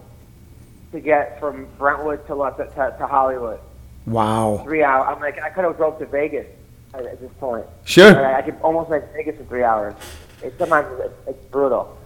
to 0.93 1.00
get 1.00 1.38
from 1.38 1.67
Brentwood 1.79 2.26
to 2.26 2.34
to, 2.34 2.96
to 2.99 3.06
Hollywood. 3.06 3.61
Wow. 4.06 4.62
Three 4.64 4.82
hours. 4.82 5.06
I'm 5.08 5.20
like 5.20 5.40
I 5.40 5.50
could 5.50 5.64
have 5.64 5.76
drove 5.76 5.99
to 5.99 6.06
Vegas 6.06 6.46
at, 6.94 7.06
at 7.06 7.20
this 7.20 7.31
point. 7.38 7.64
Sure. 7.84 8.25
I, 8.25 8.38
I 8.38 8.43
could 8.43 8.56
almost 8.62 8.90
make 8.90 9.04
Vegas 9.14 9.38
in 9.38 9.46
three 9.46 9.62
hours. 9.62 9.94
It, 10.43 10.54
sometimes 10.58 10.88
it's, 11.00 11.14
it's 11.28 11.44
brutal. 11.46 11.99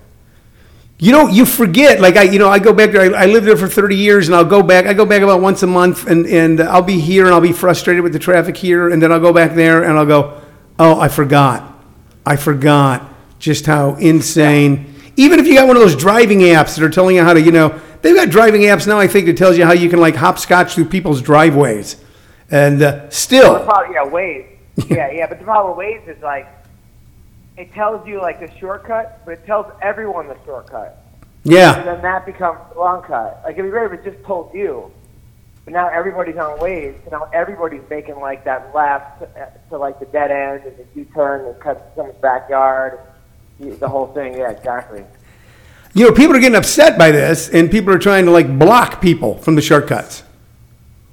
You 0.99 1.13
know, 1.13 1.29
you 1.29 1.45
forget. 1.45 2.01
Like 2.01 2.17
I, 2.17 2.23
you 2.23 2.39
know, 2.39 2.49
I 2.49 2.59
go 2.59 2.73
back 2.73 2.93
there. 2.93 3.15
I, 3.15 3.25
I 3.25 3.27
lived 3.27 3.47
there 3.47 3.57
for 3.57 3.69
thirty 3.69 3.97
years, 3.97 4.29
and 4.29 4.35
I'll 4.35 4.45
go 4.45 4.63
back. 4.63 4.87
I 4.87 4.95
go 4.95 5.05
back 5.05 5.23
about 5.23 5.41
once 5.41 5.63
a 5.63 5.67
month, 5.67 6.07
and 6.07 6.27
and 6.27 6.61
I'll 6.61 6.83
be 6.83 6.99
here, 6.99 7.27
and 7.27 7.35
I'll 7.35 7.41
be 7.41 7.53
frustrated 7.53 8.03
with 8.03 8.13
the 8.13 8.19
traffic 8.19 8.57
here, 8.57 8.89
and 8.91 9.03
then 9.03 9.13
I'll 9.13 9.21
go 9.21 9.33
back 9.33 9.55
there, 9.55 9.85
and 9.85 9.99
I'll 9.99 10.07
go, 10.07 10.41
oh, 10.79 10.99
I 10.99 11.09
forgot, 11.09 11.83
I 12.25 12.37
forgot 12.37 13.13
just 13.39 13.67
how 13.67 13.95
insane. 13.97 14.95
Even 15.17 15.39
if 15.39 15.47
you 15.47 15.55
got 15.55 15.67
one 15.67 15.77
of 15.77 15.83
those 15.83 15.97
driving 15.97 16.41
apps 16.41 16.77
that 16.77 16.83
are 16.83 16.91
telling 16.91 17.17
you 17.17 17.23
how 17.23 17.33
to, 17.33 17.41
you 17.41 17.53
know, 17.53 17.79
they've 18.07 18.15
got 18.17 18.31
driving 18.31 18.63
apps 18.63 18.87
now. 18.87 18.99
I 19.01 19.09
think 19.09 19.27
that 19.27 19.37
tells 19.37 19.59
you 19.59 19.65
how 19.65 19.73
you 19.73 19.89
can 19.91 19.99
like 20.01 20.15
hopscotch 20.15 20.75
through 20.75 20.87
people's 20.87 21.21
driveways, 21.21 21.97
and 22.51 22.81
uh, 22.83 23.11
still, 23.11 23.65
problem, 23.65 23.93
yeah, 23.93 24.05
Waze. 24.05 24.47
yeah, 24.91 25.11
yeah, 25.11 25.27
but 25.27 25.39
the 25.39 25.45
problem 25.45 25.77
with 25.77 25.87
Waze 25.87 26.17
is 26.17 26.23
like, 26.23 26.47
it 27.57 27.73
tells 27.73 28.07
you 28.07 28.21
like 28.21 28.39
the 28.41 28.51
shortcut, 28.59 29.23
but 29.25 29.33
it 29.33 29.47
tells 29.47 29.67
everyone 29.83 30.29
the 30.29 30.37
shortcut, 30.45 31.03
Yeah. 31.45 31.77
and 31.79 31.87
then 31.89 32.03
that 32.03 32.25
becomes 32.27 32.61
the 32.73 32.79
long 32.79 33.03
cut. 33.03 33.41
Like 33.45 33.55
it'd 33.55 33.65
be 33.65 33.71
great 33.71 33.93
if 33.93 33.99
it 34.01 34.05
just 34.13 34.23
told 34.25 34.55
you, 34.55 34.91
but 35.65 35.73
now 35.73 35.89
everybody's 35.89 36.37
on 36.37 36.59
Waze, 36.61 36.95
so 37.05 37.11
now 37.11 37.29
everybody's 37.33 37.83
making 37.91 38.21
like 38.21 38.45
that 38.45 38.73
left 38.75 39.23
uh, 39.23 39.47
to 39.71 39.79
like 39.79 39.99
the 39.99 40.07
dead 40.07 40.31
end 40.31 40.63
and 40.65 40.77
the 40.77 40.87
U-turn 41.01 41.47
and 41.47 41.59
cut 41.59 41.93
someone's 41.97 42.19
backyard, 42.19 43.01
the 43.59 43.89
whole 43.89 44.09
thing. 44.09 44.35
Yeah, 44.35 44.51
exactly. 44.51 45.03
You 45.97 46.05
know, 46.05 46.13
people 46.13 46.37
are 46.37 46.41
getting 46.41 46.57
upset 46.57 46.99
by 46.99 47.11
this, 47.11 47.49
and 47.49 47.71
people 47.71 47.93
are 47.93 47.99
trying 47.99 48.27
to 48.27 48.31
like 48.31 48.59
block 48.59 49.01
people 49.01 49.39
from 49.39 49.55
the 49.55 49.63
shortcuts. 49.63 50.23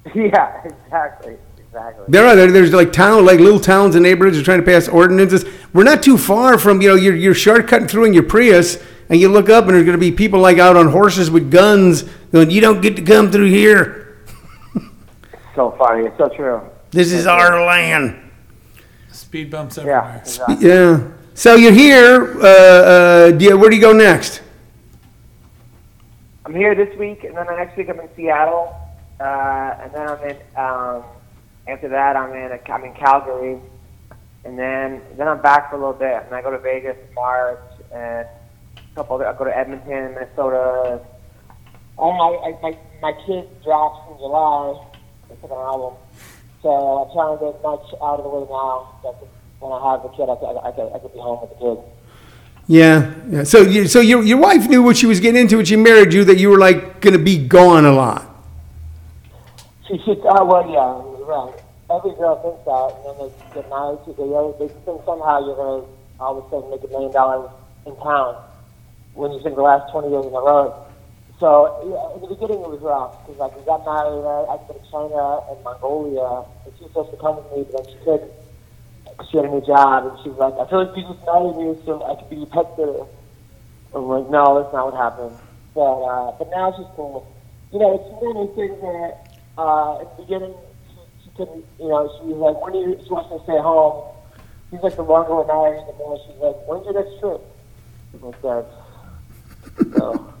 yeah, 0.14 0.62
exactly, 0.62 1.36
exactly. 1.58 2.04
There 2.08 2.26
are 2.26 2.36
there, 2.36 2.50
there's 2.50 2.72
like 2.74 2.92
town 2.92 3.24
like 3.24 3.40
little 3.40 3.58
towns 3.58 3.94
and 3.94 4.02
neighborhoods 4.02 4.38
are 4.38 4.42
trying 4.42 4.60
to 4.60 4.64
pass 4.64 4.86
ordinances. 4.86 5.46
We're 5.72 5.84
not 5.84 6.02
too 6.02 6.18
far 6.18 6.58
from 6.58 6.82
you 6.82 6.88
know 6.88 6.94
you're 6.96 7.16
you're 7.16 7.34
shortcutting 7.34 7.88
through 7.88 8.04
in 8.04 8.12
your 8.12 8.24
Prius 8.24 8.76
and 9.08 9.18
you 9.18 9.30
look 9.30 9.48
up 9.48 9.64
and 9.64 9.74
there's 9.74 9.86
going 9.86 9.98
to 9.98 10.00
be 10.00 10.12
people 10.12 10.40
like 10.40 10.58
out 10.58 10.76
on 10.76 10.88
horses 10.88 11.30
with 11.30 11.50
guns 11.50 12.02
going 12.32 12.50
you 12.50 12.60
don't 12.60 12.82
get 12.82 12.94
to 12.96 13.02
come 13.02 13.30
through 13.32 13.48
here. 13.50 14.18
So 15.54 15.70
funny. 15.78 16.06
It's 16.06 16.18
so 16.18 16.28
true. 16.28 16.60
This 16.90 17.12
is 17.12 17.28
our 17.28 17.64
land. 17.64 18.20
Speed 19.12 19.52
bumps 19.52 19.76
Yeah, 19.76 19.82
everywhere. 19.82 20.20
exactly. 20.20 20.68
Yeah. 20.68 21.10
So 21.34 21.54
you're 21.54 21.72
here. 21.72 22.40
Uh, 22.40 22.46
uh, 22.46 23.30
do 23.30 23.44
you, 23.44 23.56
where 23.56 23.70
do 23.70 23.76
you 23.76 23.80
go 23.82 23.92
next? 23.92 24.42
I'm 26.46 26.54
here 26.54 26.74
this 26.74 26.94
week, 26.98 27.24
and 27.24 27.34
then 27.34 27.46
the 27.46 27.56
next 27.56 27.74
week 27.74 27.88
I'm 27.88 27.98
in 28.00 28.08
Seattle, 28.14 28.76
uh, 29.18 29.78
and 29.80 29.94
then 29.94 30.06
I'm 30.06 30.28
in. 30.28 30.36
Um, 30.56 31.04
after 31.66 31.88
that, 31.88 32.16
I'm 32.16 32.34
in. 32.34 32.58
I'm 32.70 32.84
in 32.84 32.92
Calgary, 32.92 33.58
and 34.44 34.58
then 34.58 35.00
then 35.16 35.26
I'm 35.26 35.40
back 35.40 35.70
for 35.70 35.76
a 35.76 35.78
little 35.78 35.94
bit, 35.94 36.22
and 36.22 36.34
I 36.34 36.42
go 36.42 36.50
to 36.50 36.58
Vegas 36.58 36.98
in 36.98 37.14
March, 37.14 37.64
and 37.94 38.28
a 38.76 38.94
couple. 38.94 39.16
Other, 39.16 39.26
I 39.26 39.32
go 39.38 39.44
to 39.44 39.56
Edmonton, 39.56 40.12
Minnesota. 40.12 41.00
I 41.96 42.02
don't. 42.02 42.20
I, 42.20 42.48
I, 42.48 42.60
my 42.60 42.78
my 43.00 43.12
kid 43.24 43.48
drops 43.62 44.04
in 44.12 44.18
July. 44.18 44.84
The 45.30 45.36
second 45.36 45.56
album. 45.56 45.96
So 46.60 46.68
I'm 46.68 47.12
trying 47.16 47.38
to 47.38 47.52
get 47.52 47.62
much 47.62 47.88
out 48.02 48.20
of 48.20 48.24
the 48.24 48.28
way 48.28 48.44
now. 48.50 48.92
So 49.00 49.16
when 49.60 49.72
I 49.72 49.92
have 49.92 50.02
the 50.02 50.10
kid, 50.10 50.28
I 50.28 50.36
I 50.60 50.72
could, 50.76 50.92
I 50.92 50.98
could 50.98 51.14
be 51.14 51.20
home 51.20 51.40
with 51.40 51.56
the 51.56 51.56
kid. 51.56 51.93
Yeah, 52.66 53.14
yeah. 53.28 53.44
So, 53.44 53.60
you, 53.60 53.86
so 53.86 54.00
your 54.00 54.24
your 54.24 54.38
wife 54.38 54.68
knew 54.68 54.82
what 54.82 54.96
she 54.96 55.06
was 55.06 55.20
getting 55.20 55.40
into 55.40 55.56
when 55.56 55.66
she 55.66 55.76
married 55.76 56.14
you. 56.14 56.24
That 56.24 56.38
you 56.38 56.48
were 56.48 56.58
like 56.58 57.00
going 57.00 57.12
to 57.12 57.22
be 57.22 57.36
gone 57.36 57.84
a 57.84 57.92
lot. 57.92 58.24
She 59.86 59.98
should. 59.98 60.20
Oh 60.24 60.44
well, 60.46 60.64
yeah, 60.64 61.28
right. 61.28 61.52
Every 61.92 62.16
girl 62.16 62.40
thinks 62.40 62.64
that, 62.64 62.88
and 63.04 63.20
then 63.20 63.28
they 63.28 63.60
get 63.60 63.68
married. 63.68 64.00
Oh, 64.08 64.14
they 64.16 64.32
always 64.32 64.72
think 64.72 65.04
somehow 65.04 65.44
you're 65.44 65.56
gonna 65.56 65.84
all 66.20 66.38
of 66.38 66.46
a 66.46 66.50
sudden 66.50 66.70
make 66.70 66.82
a 66.84 66.88
million 66.88 67.12
dollars 67.12 67.50
in 67.84 67.94
town 67.96 68.40
when 69.12 69.32
you 69.32 69.40
spend 69.40 69.56
the 69.56 69.62
last 69.62 69.92
twenty 69.92 70.08
years 70.08 70.24
on 70.24 70.32
the 70.32 70.40
road. 70.40 70.72
So 71.38 71.84
yeah, 71.84 72.16
in 72.16 72.20
the 72.24 72.32
beginning 72.32 72.64
it 72.64 72.70
was 72.72 72.80
rough 72.80 73.20
because 73.26 73.38
like 73.38 73.52
we 73.52 73.62
got 73.68 73.84
married. 73.84 74.24
I 74.24 74.56
could 74.64 74.72
go 74.72 74.80
to 74.80 74.88
China 74.88 75.22
and 75.52 75.58
Mongolia, 75.60 76.48
and 76.64 76.72
she 76.80 76.88
was 76.88 76.96
supposed 76.96 77.10
to 77.12 77.20
come 77.20 77.36
with 77.36 77.48
me, 77.52 77.68
but 77.68 77.84
then 77.84 77.92
she 77.92 77.98
couldn't. 78.08 78.32
She 79.30 79.36
had 79.36 79.46
a 79.46 79.48
new 79.48 79.60
job, 79.60 80.06
and 80.06 80.18
she 80.22 80.28
was 80.30 80.38
like, 80.38 80.54
"I 80.58 80.68
feel 80.68 80.84
like 80.84 80.94
people 80.94 81.16
married 81.26 81.56
you 81.62 81.82
so 81.86 82.02
I 82.02 82.14
could 82.16 82.30
be 82.30 82.36
your 82.36 82.46
pet 82.46 82.66
sitter." 82.76 83.06
I'm 83.94 84.08
like, 84.08 84.28
"No, 84.30 84.60
that's 84.60 84.72
not 84.72 84.92
what 84.92 84.94
happened." 84.94 85.36
But 85.74 86.02
uh, 86.02 86.32
but 86.38 86.50
now 86.50 86.72
she's 86.76 86.86
cool. 86.96 87.26
You 87.72 87.78
know, 87.78 87.94
it's 87.94 88.08
one 88.22 88.36
of 88.36 88.46
those 88.46 88.54
things 88.56 88.80
that 88.80 89.38
uh, 89.58 90.00
at 90.00 90.16
the 90.16 90.22
beginning 90.22 90.54
she, 90.88 90.98
she 91.24 91.30
couldn't. 91.36 91.64
You 91.78 91.88
know, 91.88 92.10
she 92.18 92.26
was 92.32 92.38
like, 92.38 92.58
"When 92.62 92.74
you?" 92.74 92.98
She 93.02 93.10
wants 93.10 93.30
to 93.30 93.38
stay 93.44 93.58
home. 93.58 94.10
She's 94.70 94.82
like, 94.82 94.96
the 94.96 95.02
longer 95.02 95.34
we're 95.36 95.46
married, 95.46 95.86
the 95.86 95.94
more 95.94 96.18
she's 96.26 96.36
like, 96.42 96.58
"When's 96.66 96.84
your 96.84 96.94
next 96.94 97.20
trip?" 97.20 97.40
I'm 98.14 98.22
like 98.22 98.42
that. 98.42 98.66
So. 99.94 100.34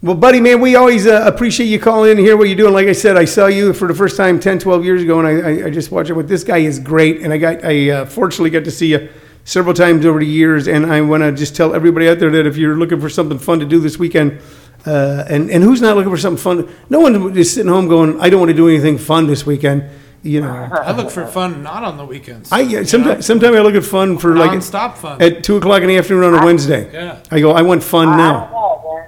Well, 0.00 0.14
buddy, 0.14 0.40
man, 0.40 0.60
we 0.60 0.76
always 0.76 1.08
uh, 1.08 1.24
appreciate 1.26 1.66
you 1.66 1.80
calling 1.80 2.12
in 2.12 2.18
and 2.18 2.26
hear 2.26 2.36
what 2.36 2.44
you're 2.44 2.56
doing. 2.56 2.72
Like 2.72 2.86
I 2.86 2.92
said, 2.92 3.16
I 3.16 3.24
saw 3.24 3.46
you 3.46 3.72
for 3.72 3.88
the 3.88 3.94
first 3.94 4.16
time 4.16 4.38
10, 4.38 4.60
12 4.60 4.84
years 4.84 5.02
ago, 5.02 5.18
and 5.18 5.26
I, 5.26 5.32
I, 5.32 5.66
I 5.66 5.70
just 5.70 5.90
watched 5.90 6.08
it. 6.10 6.14
But 6.14 6.28
this 6.28 6.44
guy 6.44 6.58
is 6.58 6.78
great, 6.78 7.20
and 7.22 7.32
I 7.32 7.38
got 7.38 7.64
I 7.64 7.90
uh, 7.90 8.04
fortunately 8.06 8.50
got 8.50 8.62
to 8.64 8.70
see 8.70 8.92
you 8.92 9.08
several 9.44 9.74
times 9.74 10.06
over 10.06 10.20
the 10.20 10.26
years. 10.26 10.68
And 10.68 10.86
I 10.86 11.00
want 11.00 11.24
to 11.24 11.32
just 11.32 11.56
tell 11.56 11.74
everybody 11.74 12.08
out 12.08 12.20
there 12.20 12.30
that 12.30 12.46
if 12.46 12.56
you're 12.56 12.76
looking 12.76 13.00
for 13.00 13.08
something 13.08 13.40
fun 13.40 13.58
to 13.58 13.66
do 13.66 13.80
this 13.80 13.98
weekend, 13.98 14.40
uh, 14.86 15.24
and 15.28 15.50
and 15.50 15.64
who's 15.64 15.80
not 15.82 15.96
looking 15.96 16.12
for 16.12 16.16
something 16.18 16.40
fun? 16.40 16.72
No 16.88 17.00
one 17.00 17.36
is 17.36 17.52
sitting 17.52 17.70
home 17.72 17.88
going, 17.88 18.20
I 18.20 18.30
don't 18.30 18.38
want 18.38 18.50
to 18.50 18.56
do 18.56 18.68
anything 18.68 18.98
fun 18.98 19.26
this 19.26 19.44
weekend. 19.44 19.82
You 20.22 20.42
know, 20.42 20.48
I 20.72 20.92
look 20.92 21.10
for 21.10 21.26
fun 21.26 21.64
not 21.64 21.82
on 21.82 21.96
the 21.96 22.04
weekends. 22.06 22.52
I 22.52 22.60
yeah, 22.60 22.84
sometimes 22.84 23.26
sometimes 23.26 23.56
I 23.56 23.62
look 23.62 23.74
at 23.74 23.82
fun 23.84 24.16
for 24.16 24.36
like 24.36 24.52
Non-stop 24.52 24.96
fun. 24.96 25.20
at 25.20 25.42
two 25.42 25.56
o'clock 25.56 25.82
in 25.82 25.88
the 25.88 25.96
afternoon 25.98 26.22
on 26.34 26.40
a 26.40 26.46
Wednesday. 26.46 26.88
Yeah. 26.92 27.20
I 27.32 27.40
go, 27.40 27.50
I 27.50 27.62
want 27.62 27.82
fun 27.82 28.06
I 28.10 28.16
now. 28.16 28.40
don't 28.44 28.50
know, 28.52 28.94
man. 28.94 29.04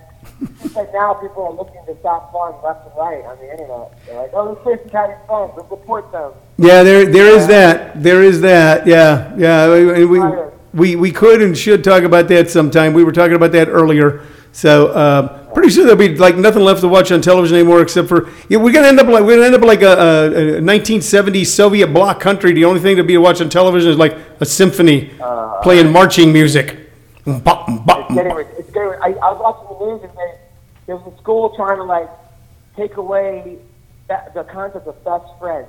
It's 0.64 0.74
like 0.76 0.89
now 1.00 1.14
people 1.14 1.44
are 1.44 1.52
looking 1.52 1.80
to 1.86 1.98
stop 2.00 2.30
fun 2.32 2.52
left 2.62 2.86
and 2.86 2.96
right 2.96 3.24
on 3.24 3.38
the 3.38 3.50
internet. 3.50 3.92
They're 4.06 4.16
like, 4.16 4.30
oh, 4.34 4.54
this 4.64 4.80
is 4.80 4.92
having 4.92 5.16
fun. 5.26 5.50
Let's 5.56 5.70
report 5.70 6.12
them. 6.12 6.32
Yeah, 6.58 6.82
there 6.82 7.06
there 7.06 7.26
is 7.26 7.46
that. 7.46 8.02
There 8.02 8.22
is 8.22 8.40
that. 8.42 8.86
Yeah, 8.86 9.34
yeah. 9.36 9.68
We 9.72 10.04
we, 10.04 10.20
we 10.74 10.96
we 10.96 11.10
could 11.10 11.40
and 11.40 11.56
should 11.56 11.82
talk 11.82 12.02
about 12.02 12.28
that 12.28 12.50
sometime. 12.50 12.92
We 12.92 13.04
were 13.04 13.12
talking 13.12 13.36
about 13.36 13.52
that 13.52 13.68
earlier. 13.68 14.22
So 14.52 14.88
uh, 14.88 15.52
pretty 15.54 15.70
soon 15.70 15.84
there'll 15.86 15.98
be 16.08 16.16
like 16.16 16.36
nothing 16.36 16.62
left 16.62 16.80
to 16.80 16.88
watch 16.88 17.12
on 17.12 17.22
television 17.22 17.56
anymore 17.56 17.82
except 17.82 18.08
for 18.08 18.28
yeah, 18.48 18.58
we're 18.58 18.72
gonna 18.72 18.88
end 18.88 19.00
up 19.00 19.06
like 19.06 19.24
we're 19.24 19.36
gonna 19.36 19.46
end 19.46 19.54
up 19.54 19.62
like 19.62 19.82
a, 19.82 19.94
a, 19.94 20.58
a 20.58 20.60
1970s 20.60 21.46
Soviet 21.46 21.86
bloc 21.88 22.20
country. 22.20 22.52
The 22.52 22.64
only 22.64 22.80
thing 22.80 22.96
to 22.96 23.04
be 23.04 23.14
to 23.14 23.20
watch 23.20 23.40
on 23.40 23.48
television 23.48 23.90
is 23.90 23.96
like 23.96 24.16
a 24.40 24.44
symphony 24.44 25.12
playing 25.62 25.90
marching 25.92 26.32
music. 26.32 26.76
It's 27.26 28.14
getting, 28.14 28.36
it's 28.58 28.70
getting, 28.70 28.94
I, 29.02 29.08
I 29.22 29.30
was 29.32 29.38
watching 29.40 29.68
the 29.70 29.86
news 29.86 30.02
and 30.02 30.12
they, 30.18 30.39
there 30.90 30.96
was 30.96 31.14
a 31.14 31.22
school 31.22 31.54
trying 31.54 31.76
to 31.76 31.84
like 31.84 32.10
take 32.74 32.96
away 32.96 33.58
that, 34.08 34.34
the 34.34 34.42
concept 34.42 34.88
of 34.88 35.04
best 35.04 35.24
friends. 35.38 35.68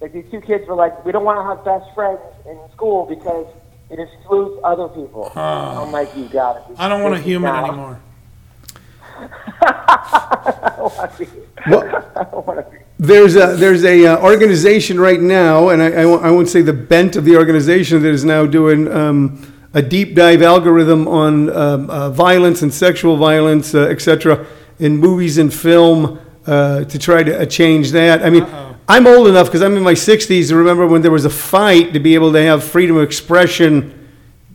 Like 0.00 0.12
these 0.12 0.24
two 0.32 0.40
kids 0.40 0.66
were 0.66 0.74
like, 0.74 1.04
we 1.04 1.12
don't 1.12 1.22
want 1.22 1.38
to 1.38 1.44
have 1.44 1.64
best 1.64 1.94
friends 1.94 2.18
in 2.44 2.58
school 2.72 3.06
because 3.06 3.46
it 3.88 4.00
excludes 4.00 4.60
other 4.64 4.88
people. 4.88 5.30
I'm 5.36 5.92
like, 5.92 6.16
you 6.16 6.24
got 6.24 6.56
it. 6.56 6.62
I 6.76 6.88
don't 6.88 7.04
want 7.04 7.14
a 7.14 7.20
human 7.20 7.54
anymore. 7.54 8.00
I 9.20 10.74
don't 10.76 10.96
want 10.96 11.12
to 11.12 11.24
be. 11.24 11.30
Well- 11.70 12.12
I 12.16 12.24
don't 12.24 12.44
want 12.44 12.66
to 12.66 12.72
be. 12.72 12.78
There's 12.98 13.36
a 13.36 13.54
there's 13.56 13.84
a 13.84 14.06
uh, 14.06 14.22
organization 14.22 14.98
right 15.00 15.20
now, 15.20 15.68
and 15.68 15.82
I, 15.82 16.02
I, 16.02 16.04
won't, 16.06 16.24
I 16.24 16.30
won't 16.30 16.48
say 16.48 16.62
the 16.62 16.72
bent 16.72 17.14
of 17.16 17.24
the 17.24 17.36
organization 17.36 18.02
that 18.02 18.12
is 18.12 18.24
now 18.24 18.46
doing 18.46 18.90
um, 18.92 19.51
a 19.74 19.82
deep 19.82 20.14
dive 20.14 20.42
algorithm 20.42 21.08
on 21.08 21.50
um, 21.50 21.90
uh, 21.90 22.10
violence 22.10 22.62
and 22.62 22.72
sexual 22.72 23.16
violence, 23.16 23.74
uh, 23.74 23.82
etc., 23.82 24.46
in 24.78 24.96
movies 24.96 25.38
and 25.38 25.52
film 25.52 26.18
uh, 26.46 26.84
to 26.84 26.98
try 26.98 27.22
to 27.22 27.40
uh, 27.40 27.46
change 27.46 27.92
that. 27.92 28.22
I 28.22 28.30
mean, 28.30 28.46
I'm 28.88 29.06
old 29.06 29.28
enough 29.28 29.46
because 29.46 29.62
I'm 29.62 29.76
in 29.76 29.82
my 29.82 29.94
60s 29.94 30.48
to 30.48 30.56
remember 30.56 30.86
when 30.86 31.02
there 31.02 31.10
was 31.10 31.24
a 31.24 31.30
fight 31.30 31.92
to 31.92 32.00
be 32.00 32.14
able 32.14 32.32
to 32.32 32.42
have 32.42 32.64
freedom 32.64 32.96
of 32.96 33.04
expression 33.04 33.98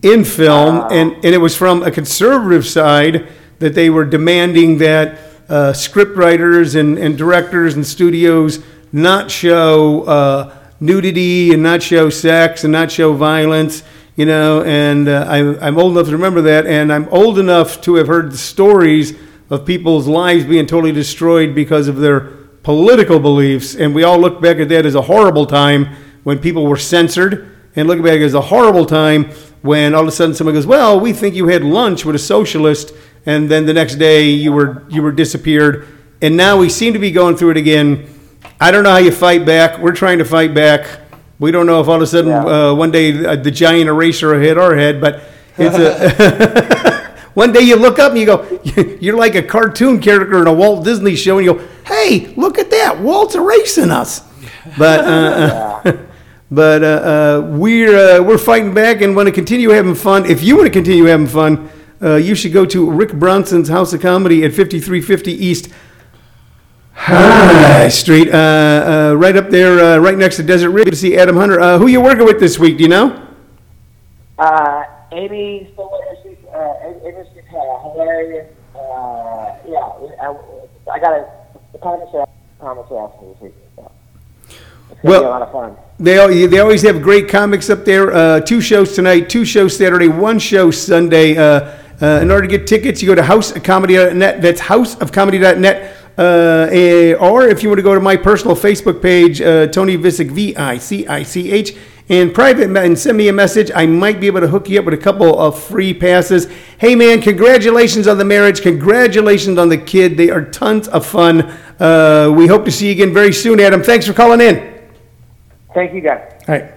in 0.02 0.24
film, 0.24 0.86
and, 0.92 1.12
and 1.12 1.26
it 1.26 1.38
was 1.38 1.56
from 1.56 1.82
a 1.82 1.90
conservative 1.90 2.66
side 2.66 3.28
that 3.58 3.74
they 3.74 3.90
were 3.90 4.04
demanding 4.04 4.78
that 4.78 5.18
uh, 5.48 5.72
scriptwriters 5.72 6.78
and, 6.78 6.98
and 6.98 7.18
directors 7.18 7.74
and 7.74 7.86
studios 7.86 8.62
not 8.92 9.30
show 9.30 10.02
uh, 10.04 10.56
nudity 10.78 11.52
and 11.52 11.62
not 11.62 11.82
show 11.82 12.10
sex 12.10 12.64
and 12.64 12.72
not 12.72 12.92
show 12.92 13.14
violence, 13.14 13.82
you 14.18 14.26
know. 14.26 14.62
And 14.64 15.08
uh, 15.08 15.24
I'm, 15.26 15.58
I'm 15.62 15.78
old 15.78 15.92
enough 15.92 16.06
to 16.06 16.12
remember 16.12 16.42
that, 16.42 16.66
and 16.66 16.92
I'm 16.92 17.08
old 17.08 17.38
enough 17.38 17.80
to 17.82 17.94
have 17.94 18.08
heard 18.08 18.32
the 18.32 18.36
stories 18.36 19.16
of 19.48 19.64
people's 19.64 20.06
lives 20.06 20.44
being 20.44 20.66
totally 20.66 20.92
destroyed 20.92 21.54
because 21.54 21.88
of 21.88 21.96
their 21.96 22.20
political 22.62 23.18
beliefs. 23.20 23.74
And 23.74 23.94
we 23.94 24.02
all 24.02 24.18
look 24.18 24.42
back 24.42 24.58
at 24.58 24.68
that 24.68 24.84
as 24.84 24.94
a 24.94 25.02
horrible 25.02 25.46
time 25.46 25.86
when 26.24 26.38
people 26.40 26.66
were 26.66 26.76
censored, 26.76 27.56
and 27.76 27.86
look 27.86 28.02
back 28.02 28.18
as 28.18 28.34
a 28.34 28.40
horrible 28.40 28.84
time 28.84 29.30
when 29.62 29.94
all 29.94 30.02
of 30.02 30.08
a 30.08 30.12
sudden 30.12 30.34
someone 30.34 30.54
goes, 30.54 30.66
"Well, 30.66 30.98
we 30.98 31.12
think 31.12 31.34
you 31.36 31.46
had 31.46 31.62
lunch 31.62 32.04
with 32.04 32.16
a 32.16 32.18
socialist," 32.18 32.92
and 33.24 33.48
then 33.48 33.66
the 33.66 33.72
next 33.72 33.94
day 33.94 34.28
you 34.28 34.52
were 34.52 34.82
you 34.88 35.00
were 35.00 35.12
disappeared. 35.12 35.86
And 36.20 36.36
now 36.36 36.58
we 36.58 36.68
seem 36.68 36.92
to 36.94 36.98
be 36.98 37.12
going 37.12 37.36
through 37.36 37.50
it 37.50 37.56
again. 37.56 38.08
I 38.60 38.72
don't 38.72 38.82
know 38.82 38.90
how 38.90 38.98
you 38.98 39.12
fight 39.12 39.46
back. 39.46 39.78
We're 39.78 39.94
trying 39.94 40.18
to 40.18 40.24
fight 40.24 40.52
back. 40.52 41.07
We 41.38 41.50
don't 41.52 41.66
know 41.66 41.80
if 41.80 41.88
all 41.88 41.96
of 41.96 42.02
a 42.02 42.06
sudden 42.06 42.30
Yeah. 42.30 42.44
uh, 42.70 42.74
one 42.74 42.90
day 42.90 43.24
uh, 43.24 43.36
the 43.36 43.50
giant 43.50 43.88
eraser 43.88 44.38
hit 44.40 44.58
our 44.58 44.74
head, 44.76 45.00
but 45.00 45.22
it's 45.56 45.76
a. 45.76 46.98
One 47.34 47.52
day 47.52 47.60
you 47.60 47.76
look 47.76 48.00
up 48.00 48.10
and 48.10 48.18
you 48.20 48.26
go, 48.26 48.60
you're 49.00 49.16
like 49.16 49.36
a 49.36 49.42
cartoon 49.44 50.00
character 50.00 50.40
in 50.40 50.48
a 50.48 50.52
Walt 50.52 50.84
Disney 50.84 51.14
show, 51.14 51.38
and 51.38 51.46
you 51.46 51.54
go, 51.54 51.64
"Hey, 51.86 52.34
look 52.36 52.58
at 52.58 52.68
that! 52.72 52.98
Walt's 53.00 53.36
erasing 53.36 53.92
us." 53.92 54.22
But 54.76 55.04
uh, 55.04 55.80
uh, 55.84 55.96
but 56.50 56.82
uh, 56.82 56.86
uh, 56.86 57.40
we're 57.56 57.96
uh, 58.18 58.22
we're 58.24 58.38
fighting 58.38 58.74
back 58.74 59.02
and 59.02 59.14
want 59.14 59.28
to 59.28 59.32
continue 59.32 59.68
having 59.68 59.94
fun. 59.94 60.26
If 60.26 60.42
you 60.42 60.56
want 60.56 60.66
to 60.66 60.72
continue 60.72 61.04
having 61.04 61.28
fun, 61.28 61.70
uh, 62.02 62.16
you 62.16 62.34
should 62.34 62.52
go 62.52 62.66
to 62.66 62.90
Rick 62.90 63.12
Bronson's 63.12 63.68
House 63.68 63.92
of 63.92 64.00
Comedy 64.00 64.42
at 64.44 64.52
5350 64.52 65.30
East 65.32 65.68
High 66.98 67.88
Street, 67.88 68.28
uh, 68.28 68.36
uh, 69.12 69.14
right 69.16 69.36
up 69.36 69.50
there, 69.50 69.78
uh, 69.78 69.98
right 69.98 70.18
next 70.18 70.36
to 70.36 70.42
Desert 70.42 70.70
Ridge. 70.70 70.90
To 70.90 70.96
see 70.96 71.16
Adam 71.16 71.36
Hunter. 71.36 71.60
Uh, 71.60 71.78
who 71.78 71.86
you 71.86 72.00
working 72.00 72.24
with 72.24 72.40
this 72.40 72.58
week? 72.58 72.76
Do 72.76 72.82
you 72.82 72.88
know? 72.88 73.24
Uh, 74.38 74.84
Amy, 75.12 75.72
so 75.76 75.86
what 75.86 76.12
is 76.12 76.18
she? 76.22 76.36
Uh, 76.52 76.74
Amy, 76.82 77.14
uh, 77.16 77.90
hilarious. 77.92 78.52
Uh, 78.74 79.56
yeah, 79.66 79.78
I, 80.20 80.36
I 80.92 80.98
got 80.98 81.12
a 81.12 81.26
the 81.72 81.78
show. 82.10 82.28
Comic 82.60 82.86
show 82.88 83.06
after 83.06 83.26
this 83.26 83.40
week. 83.42 83.54
So. 83.76 83.90
It's 84.90 85.04
Well- 85.04 85.20
be 85.20 85.26
a 85.26 85.30
lot 85.30 85.42
of 85.42 85.52
fun. 85.52 85.76
They, 86.00 86.18
al- 86.18 86.28
they 86.28 86.58
always 86.60 86.82
have 86.82 87.02
great 87.02 87.28
comics 87.28 87.70
up 87.70 87.84
there. 87.84 88.12
Uh, 88.12 88.40
two 88.40 88.60
shows 88.60 88.94
tonight, 88.94 89.28
two 89.28 89.44
shows 89.44 89.76
Saturday, 89.76 90.08
one 90.08 90.38
show 90.38 90.70
Sunday. 90.70 91.36
Uh, 91.36 91.74
uh, 92.00 92.20
in 92.22 92.30
order 92.30 92.46
to 92.46 92.48
get 92.58 92.66
tickets, 92.68 93.02
you 93.02 93.08
go 93.08 93.14
to 93.16 93.22
houseofcomedy.net. 93.22 94.40
That's 94.40 94.60
houseofcomedy.net. 94.60 95.96
Uh, 96.18 97.16
or 97.20 97.46
if 97.46 97.62
you 97.62 97.68
want 97.68 97.78
to 97.78 97.82
go 97.82 97.94
to 97.94 98.00
my 98.00 98.16
personal 98.16 98.56
Facebook 98.56 99.00
page, 99.00 99.40
uh, 99.40 99.68
Tony 99.68 99.96
Vicich, 99.96 100.30
V 100.32 100.56
I 100.56 100.76
C 100.78 101.06
I 101.06 101.22
C 101.22 101.52
H, 101.52 101.76
and 102.08 102.34
private 102.34 102.76
and 102.76 102.98
send 102.98 103.16
me 103.16 103.28
a 103.28 103.32
message. 103.32 103.70
I 103.74 103.86
might 103.86 104.18
be 104.18 104.26
able 104.26 104.40
to 104.40 104.48
hook 104.48 104.68
you 104.68 104.80
up 104.80 104.86
with 104.86 104.94
a 104.94 104.98
couple 104.98 105.38
of 105.38 105.62
free 105.62 105.94
passes. 105.94 106.48
Hey 106.78 106.96
man, 106.96 107.22
congratulations 107.22 108.08
on 108.08 108.18
the 108.18 108.24
marriage. 108.24 108.62
Congratulations 108.62 109.58
on 109.58 109.68
the 109.68 109.78
kid. 109.78 110.16
They 110.16 110.28
are 110.30 110.44
tons 110.44 110.88
of 110.88 111.06
fun. 111.06 111.42
Uh, 111.78 112.32
we 112.34 112.48
hope 112.48 112.64
to 112.64 112.72
see 112.72 112.86
you 112.86 112.92
again 112.92 113.14
very 113.14 113.32
soon, 113.32 113.60
Adam. 113.60 113.82
Thanks 113.82 114.06
for 114.06 114.12
calling 114.12 114.40
in. 114.40 114.74
Thank 115.72 115.92
you, 115.92 116.00
guys. 116.00 116.32
All 116.48 116.54
right. 116.54 116.72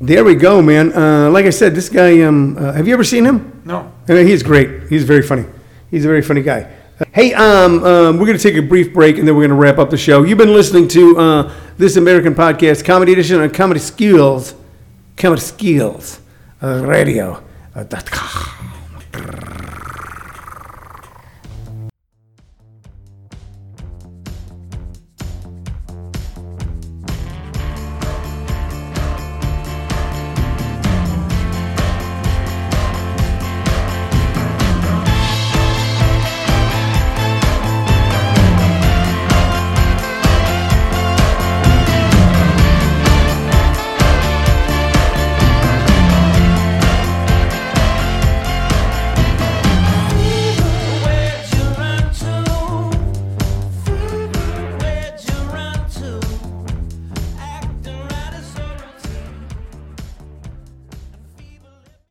There 0.00 0.22
we 0.22 0.34
go, 0.34 0.62
man. 0.62 0.92
Uh, 0.92 1.30
like 1.30 1.46
I 1.46 1.50
said, 1.50 1.74
this 1.74 1.88
guy, 1.88 2.20
um, 2.20 2.58
uh, 2.58 2.74
have 2.74 2.86
you 2.86 2.94
ever 2.94 3.02
seen 3.02 3.24
him? 3.24 3.62
No. 3.64 3.90
I 4.06 4.12
mean, 4.12 4.26
he's 4.26 4.42
great. 4.42 4.88
He's 4.88 5.04
very 5.04 5.22
funny. 5.22 5.46
He's 5.90 6.04
a 6.04 6.08
very 6.08 6.22
funny 6.22 6.42
guy. 6.42 6.70
Hey, 7.12 7.34
um, 7.34 7.84
um, 7.84 8.18
we're 8.18 8.24
going 8.24 8.38
to 8.38 8.42
take 8.42 8.56
a 8.56 8.66
brief 8.66 8.94
break 8.94 9.18
and 9.18 9.28
then 9.28 9.34
we're 9.34 9.42
going 9.46 9.50
to 9.50 9.56
wrap 9.56 9.76
up 9.76 9.90
the 9.90 9.98
show. 9.98 10.22
You've 10.22 10.38
been 10.38 10.54
listening 10.54 10.88
to 10.88 11.18
uh, 11.18 11.52
This 11.76 11.96
American 11.96 12.34
Podcast, 12.34 12.86
Comedy 12.86 13.12
Edition 13.12 13.38
on 13.38 13.50
Comedy 13.50 13.80
Skills, 13.80 14.54
Comedy 15.18 15.42
Skills 15.42 16.20
uh, 16.62 16.82
Radio. 16.86 17.44
Uh, 17.74 17.84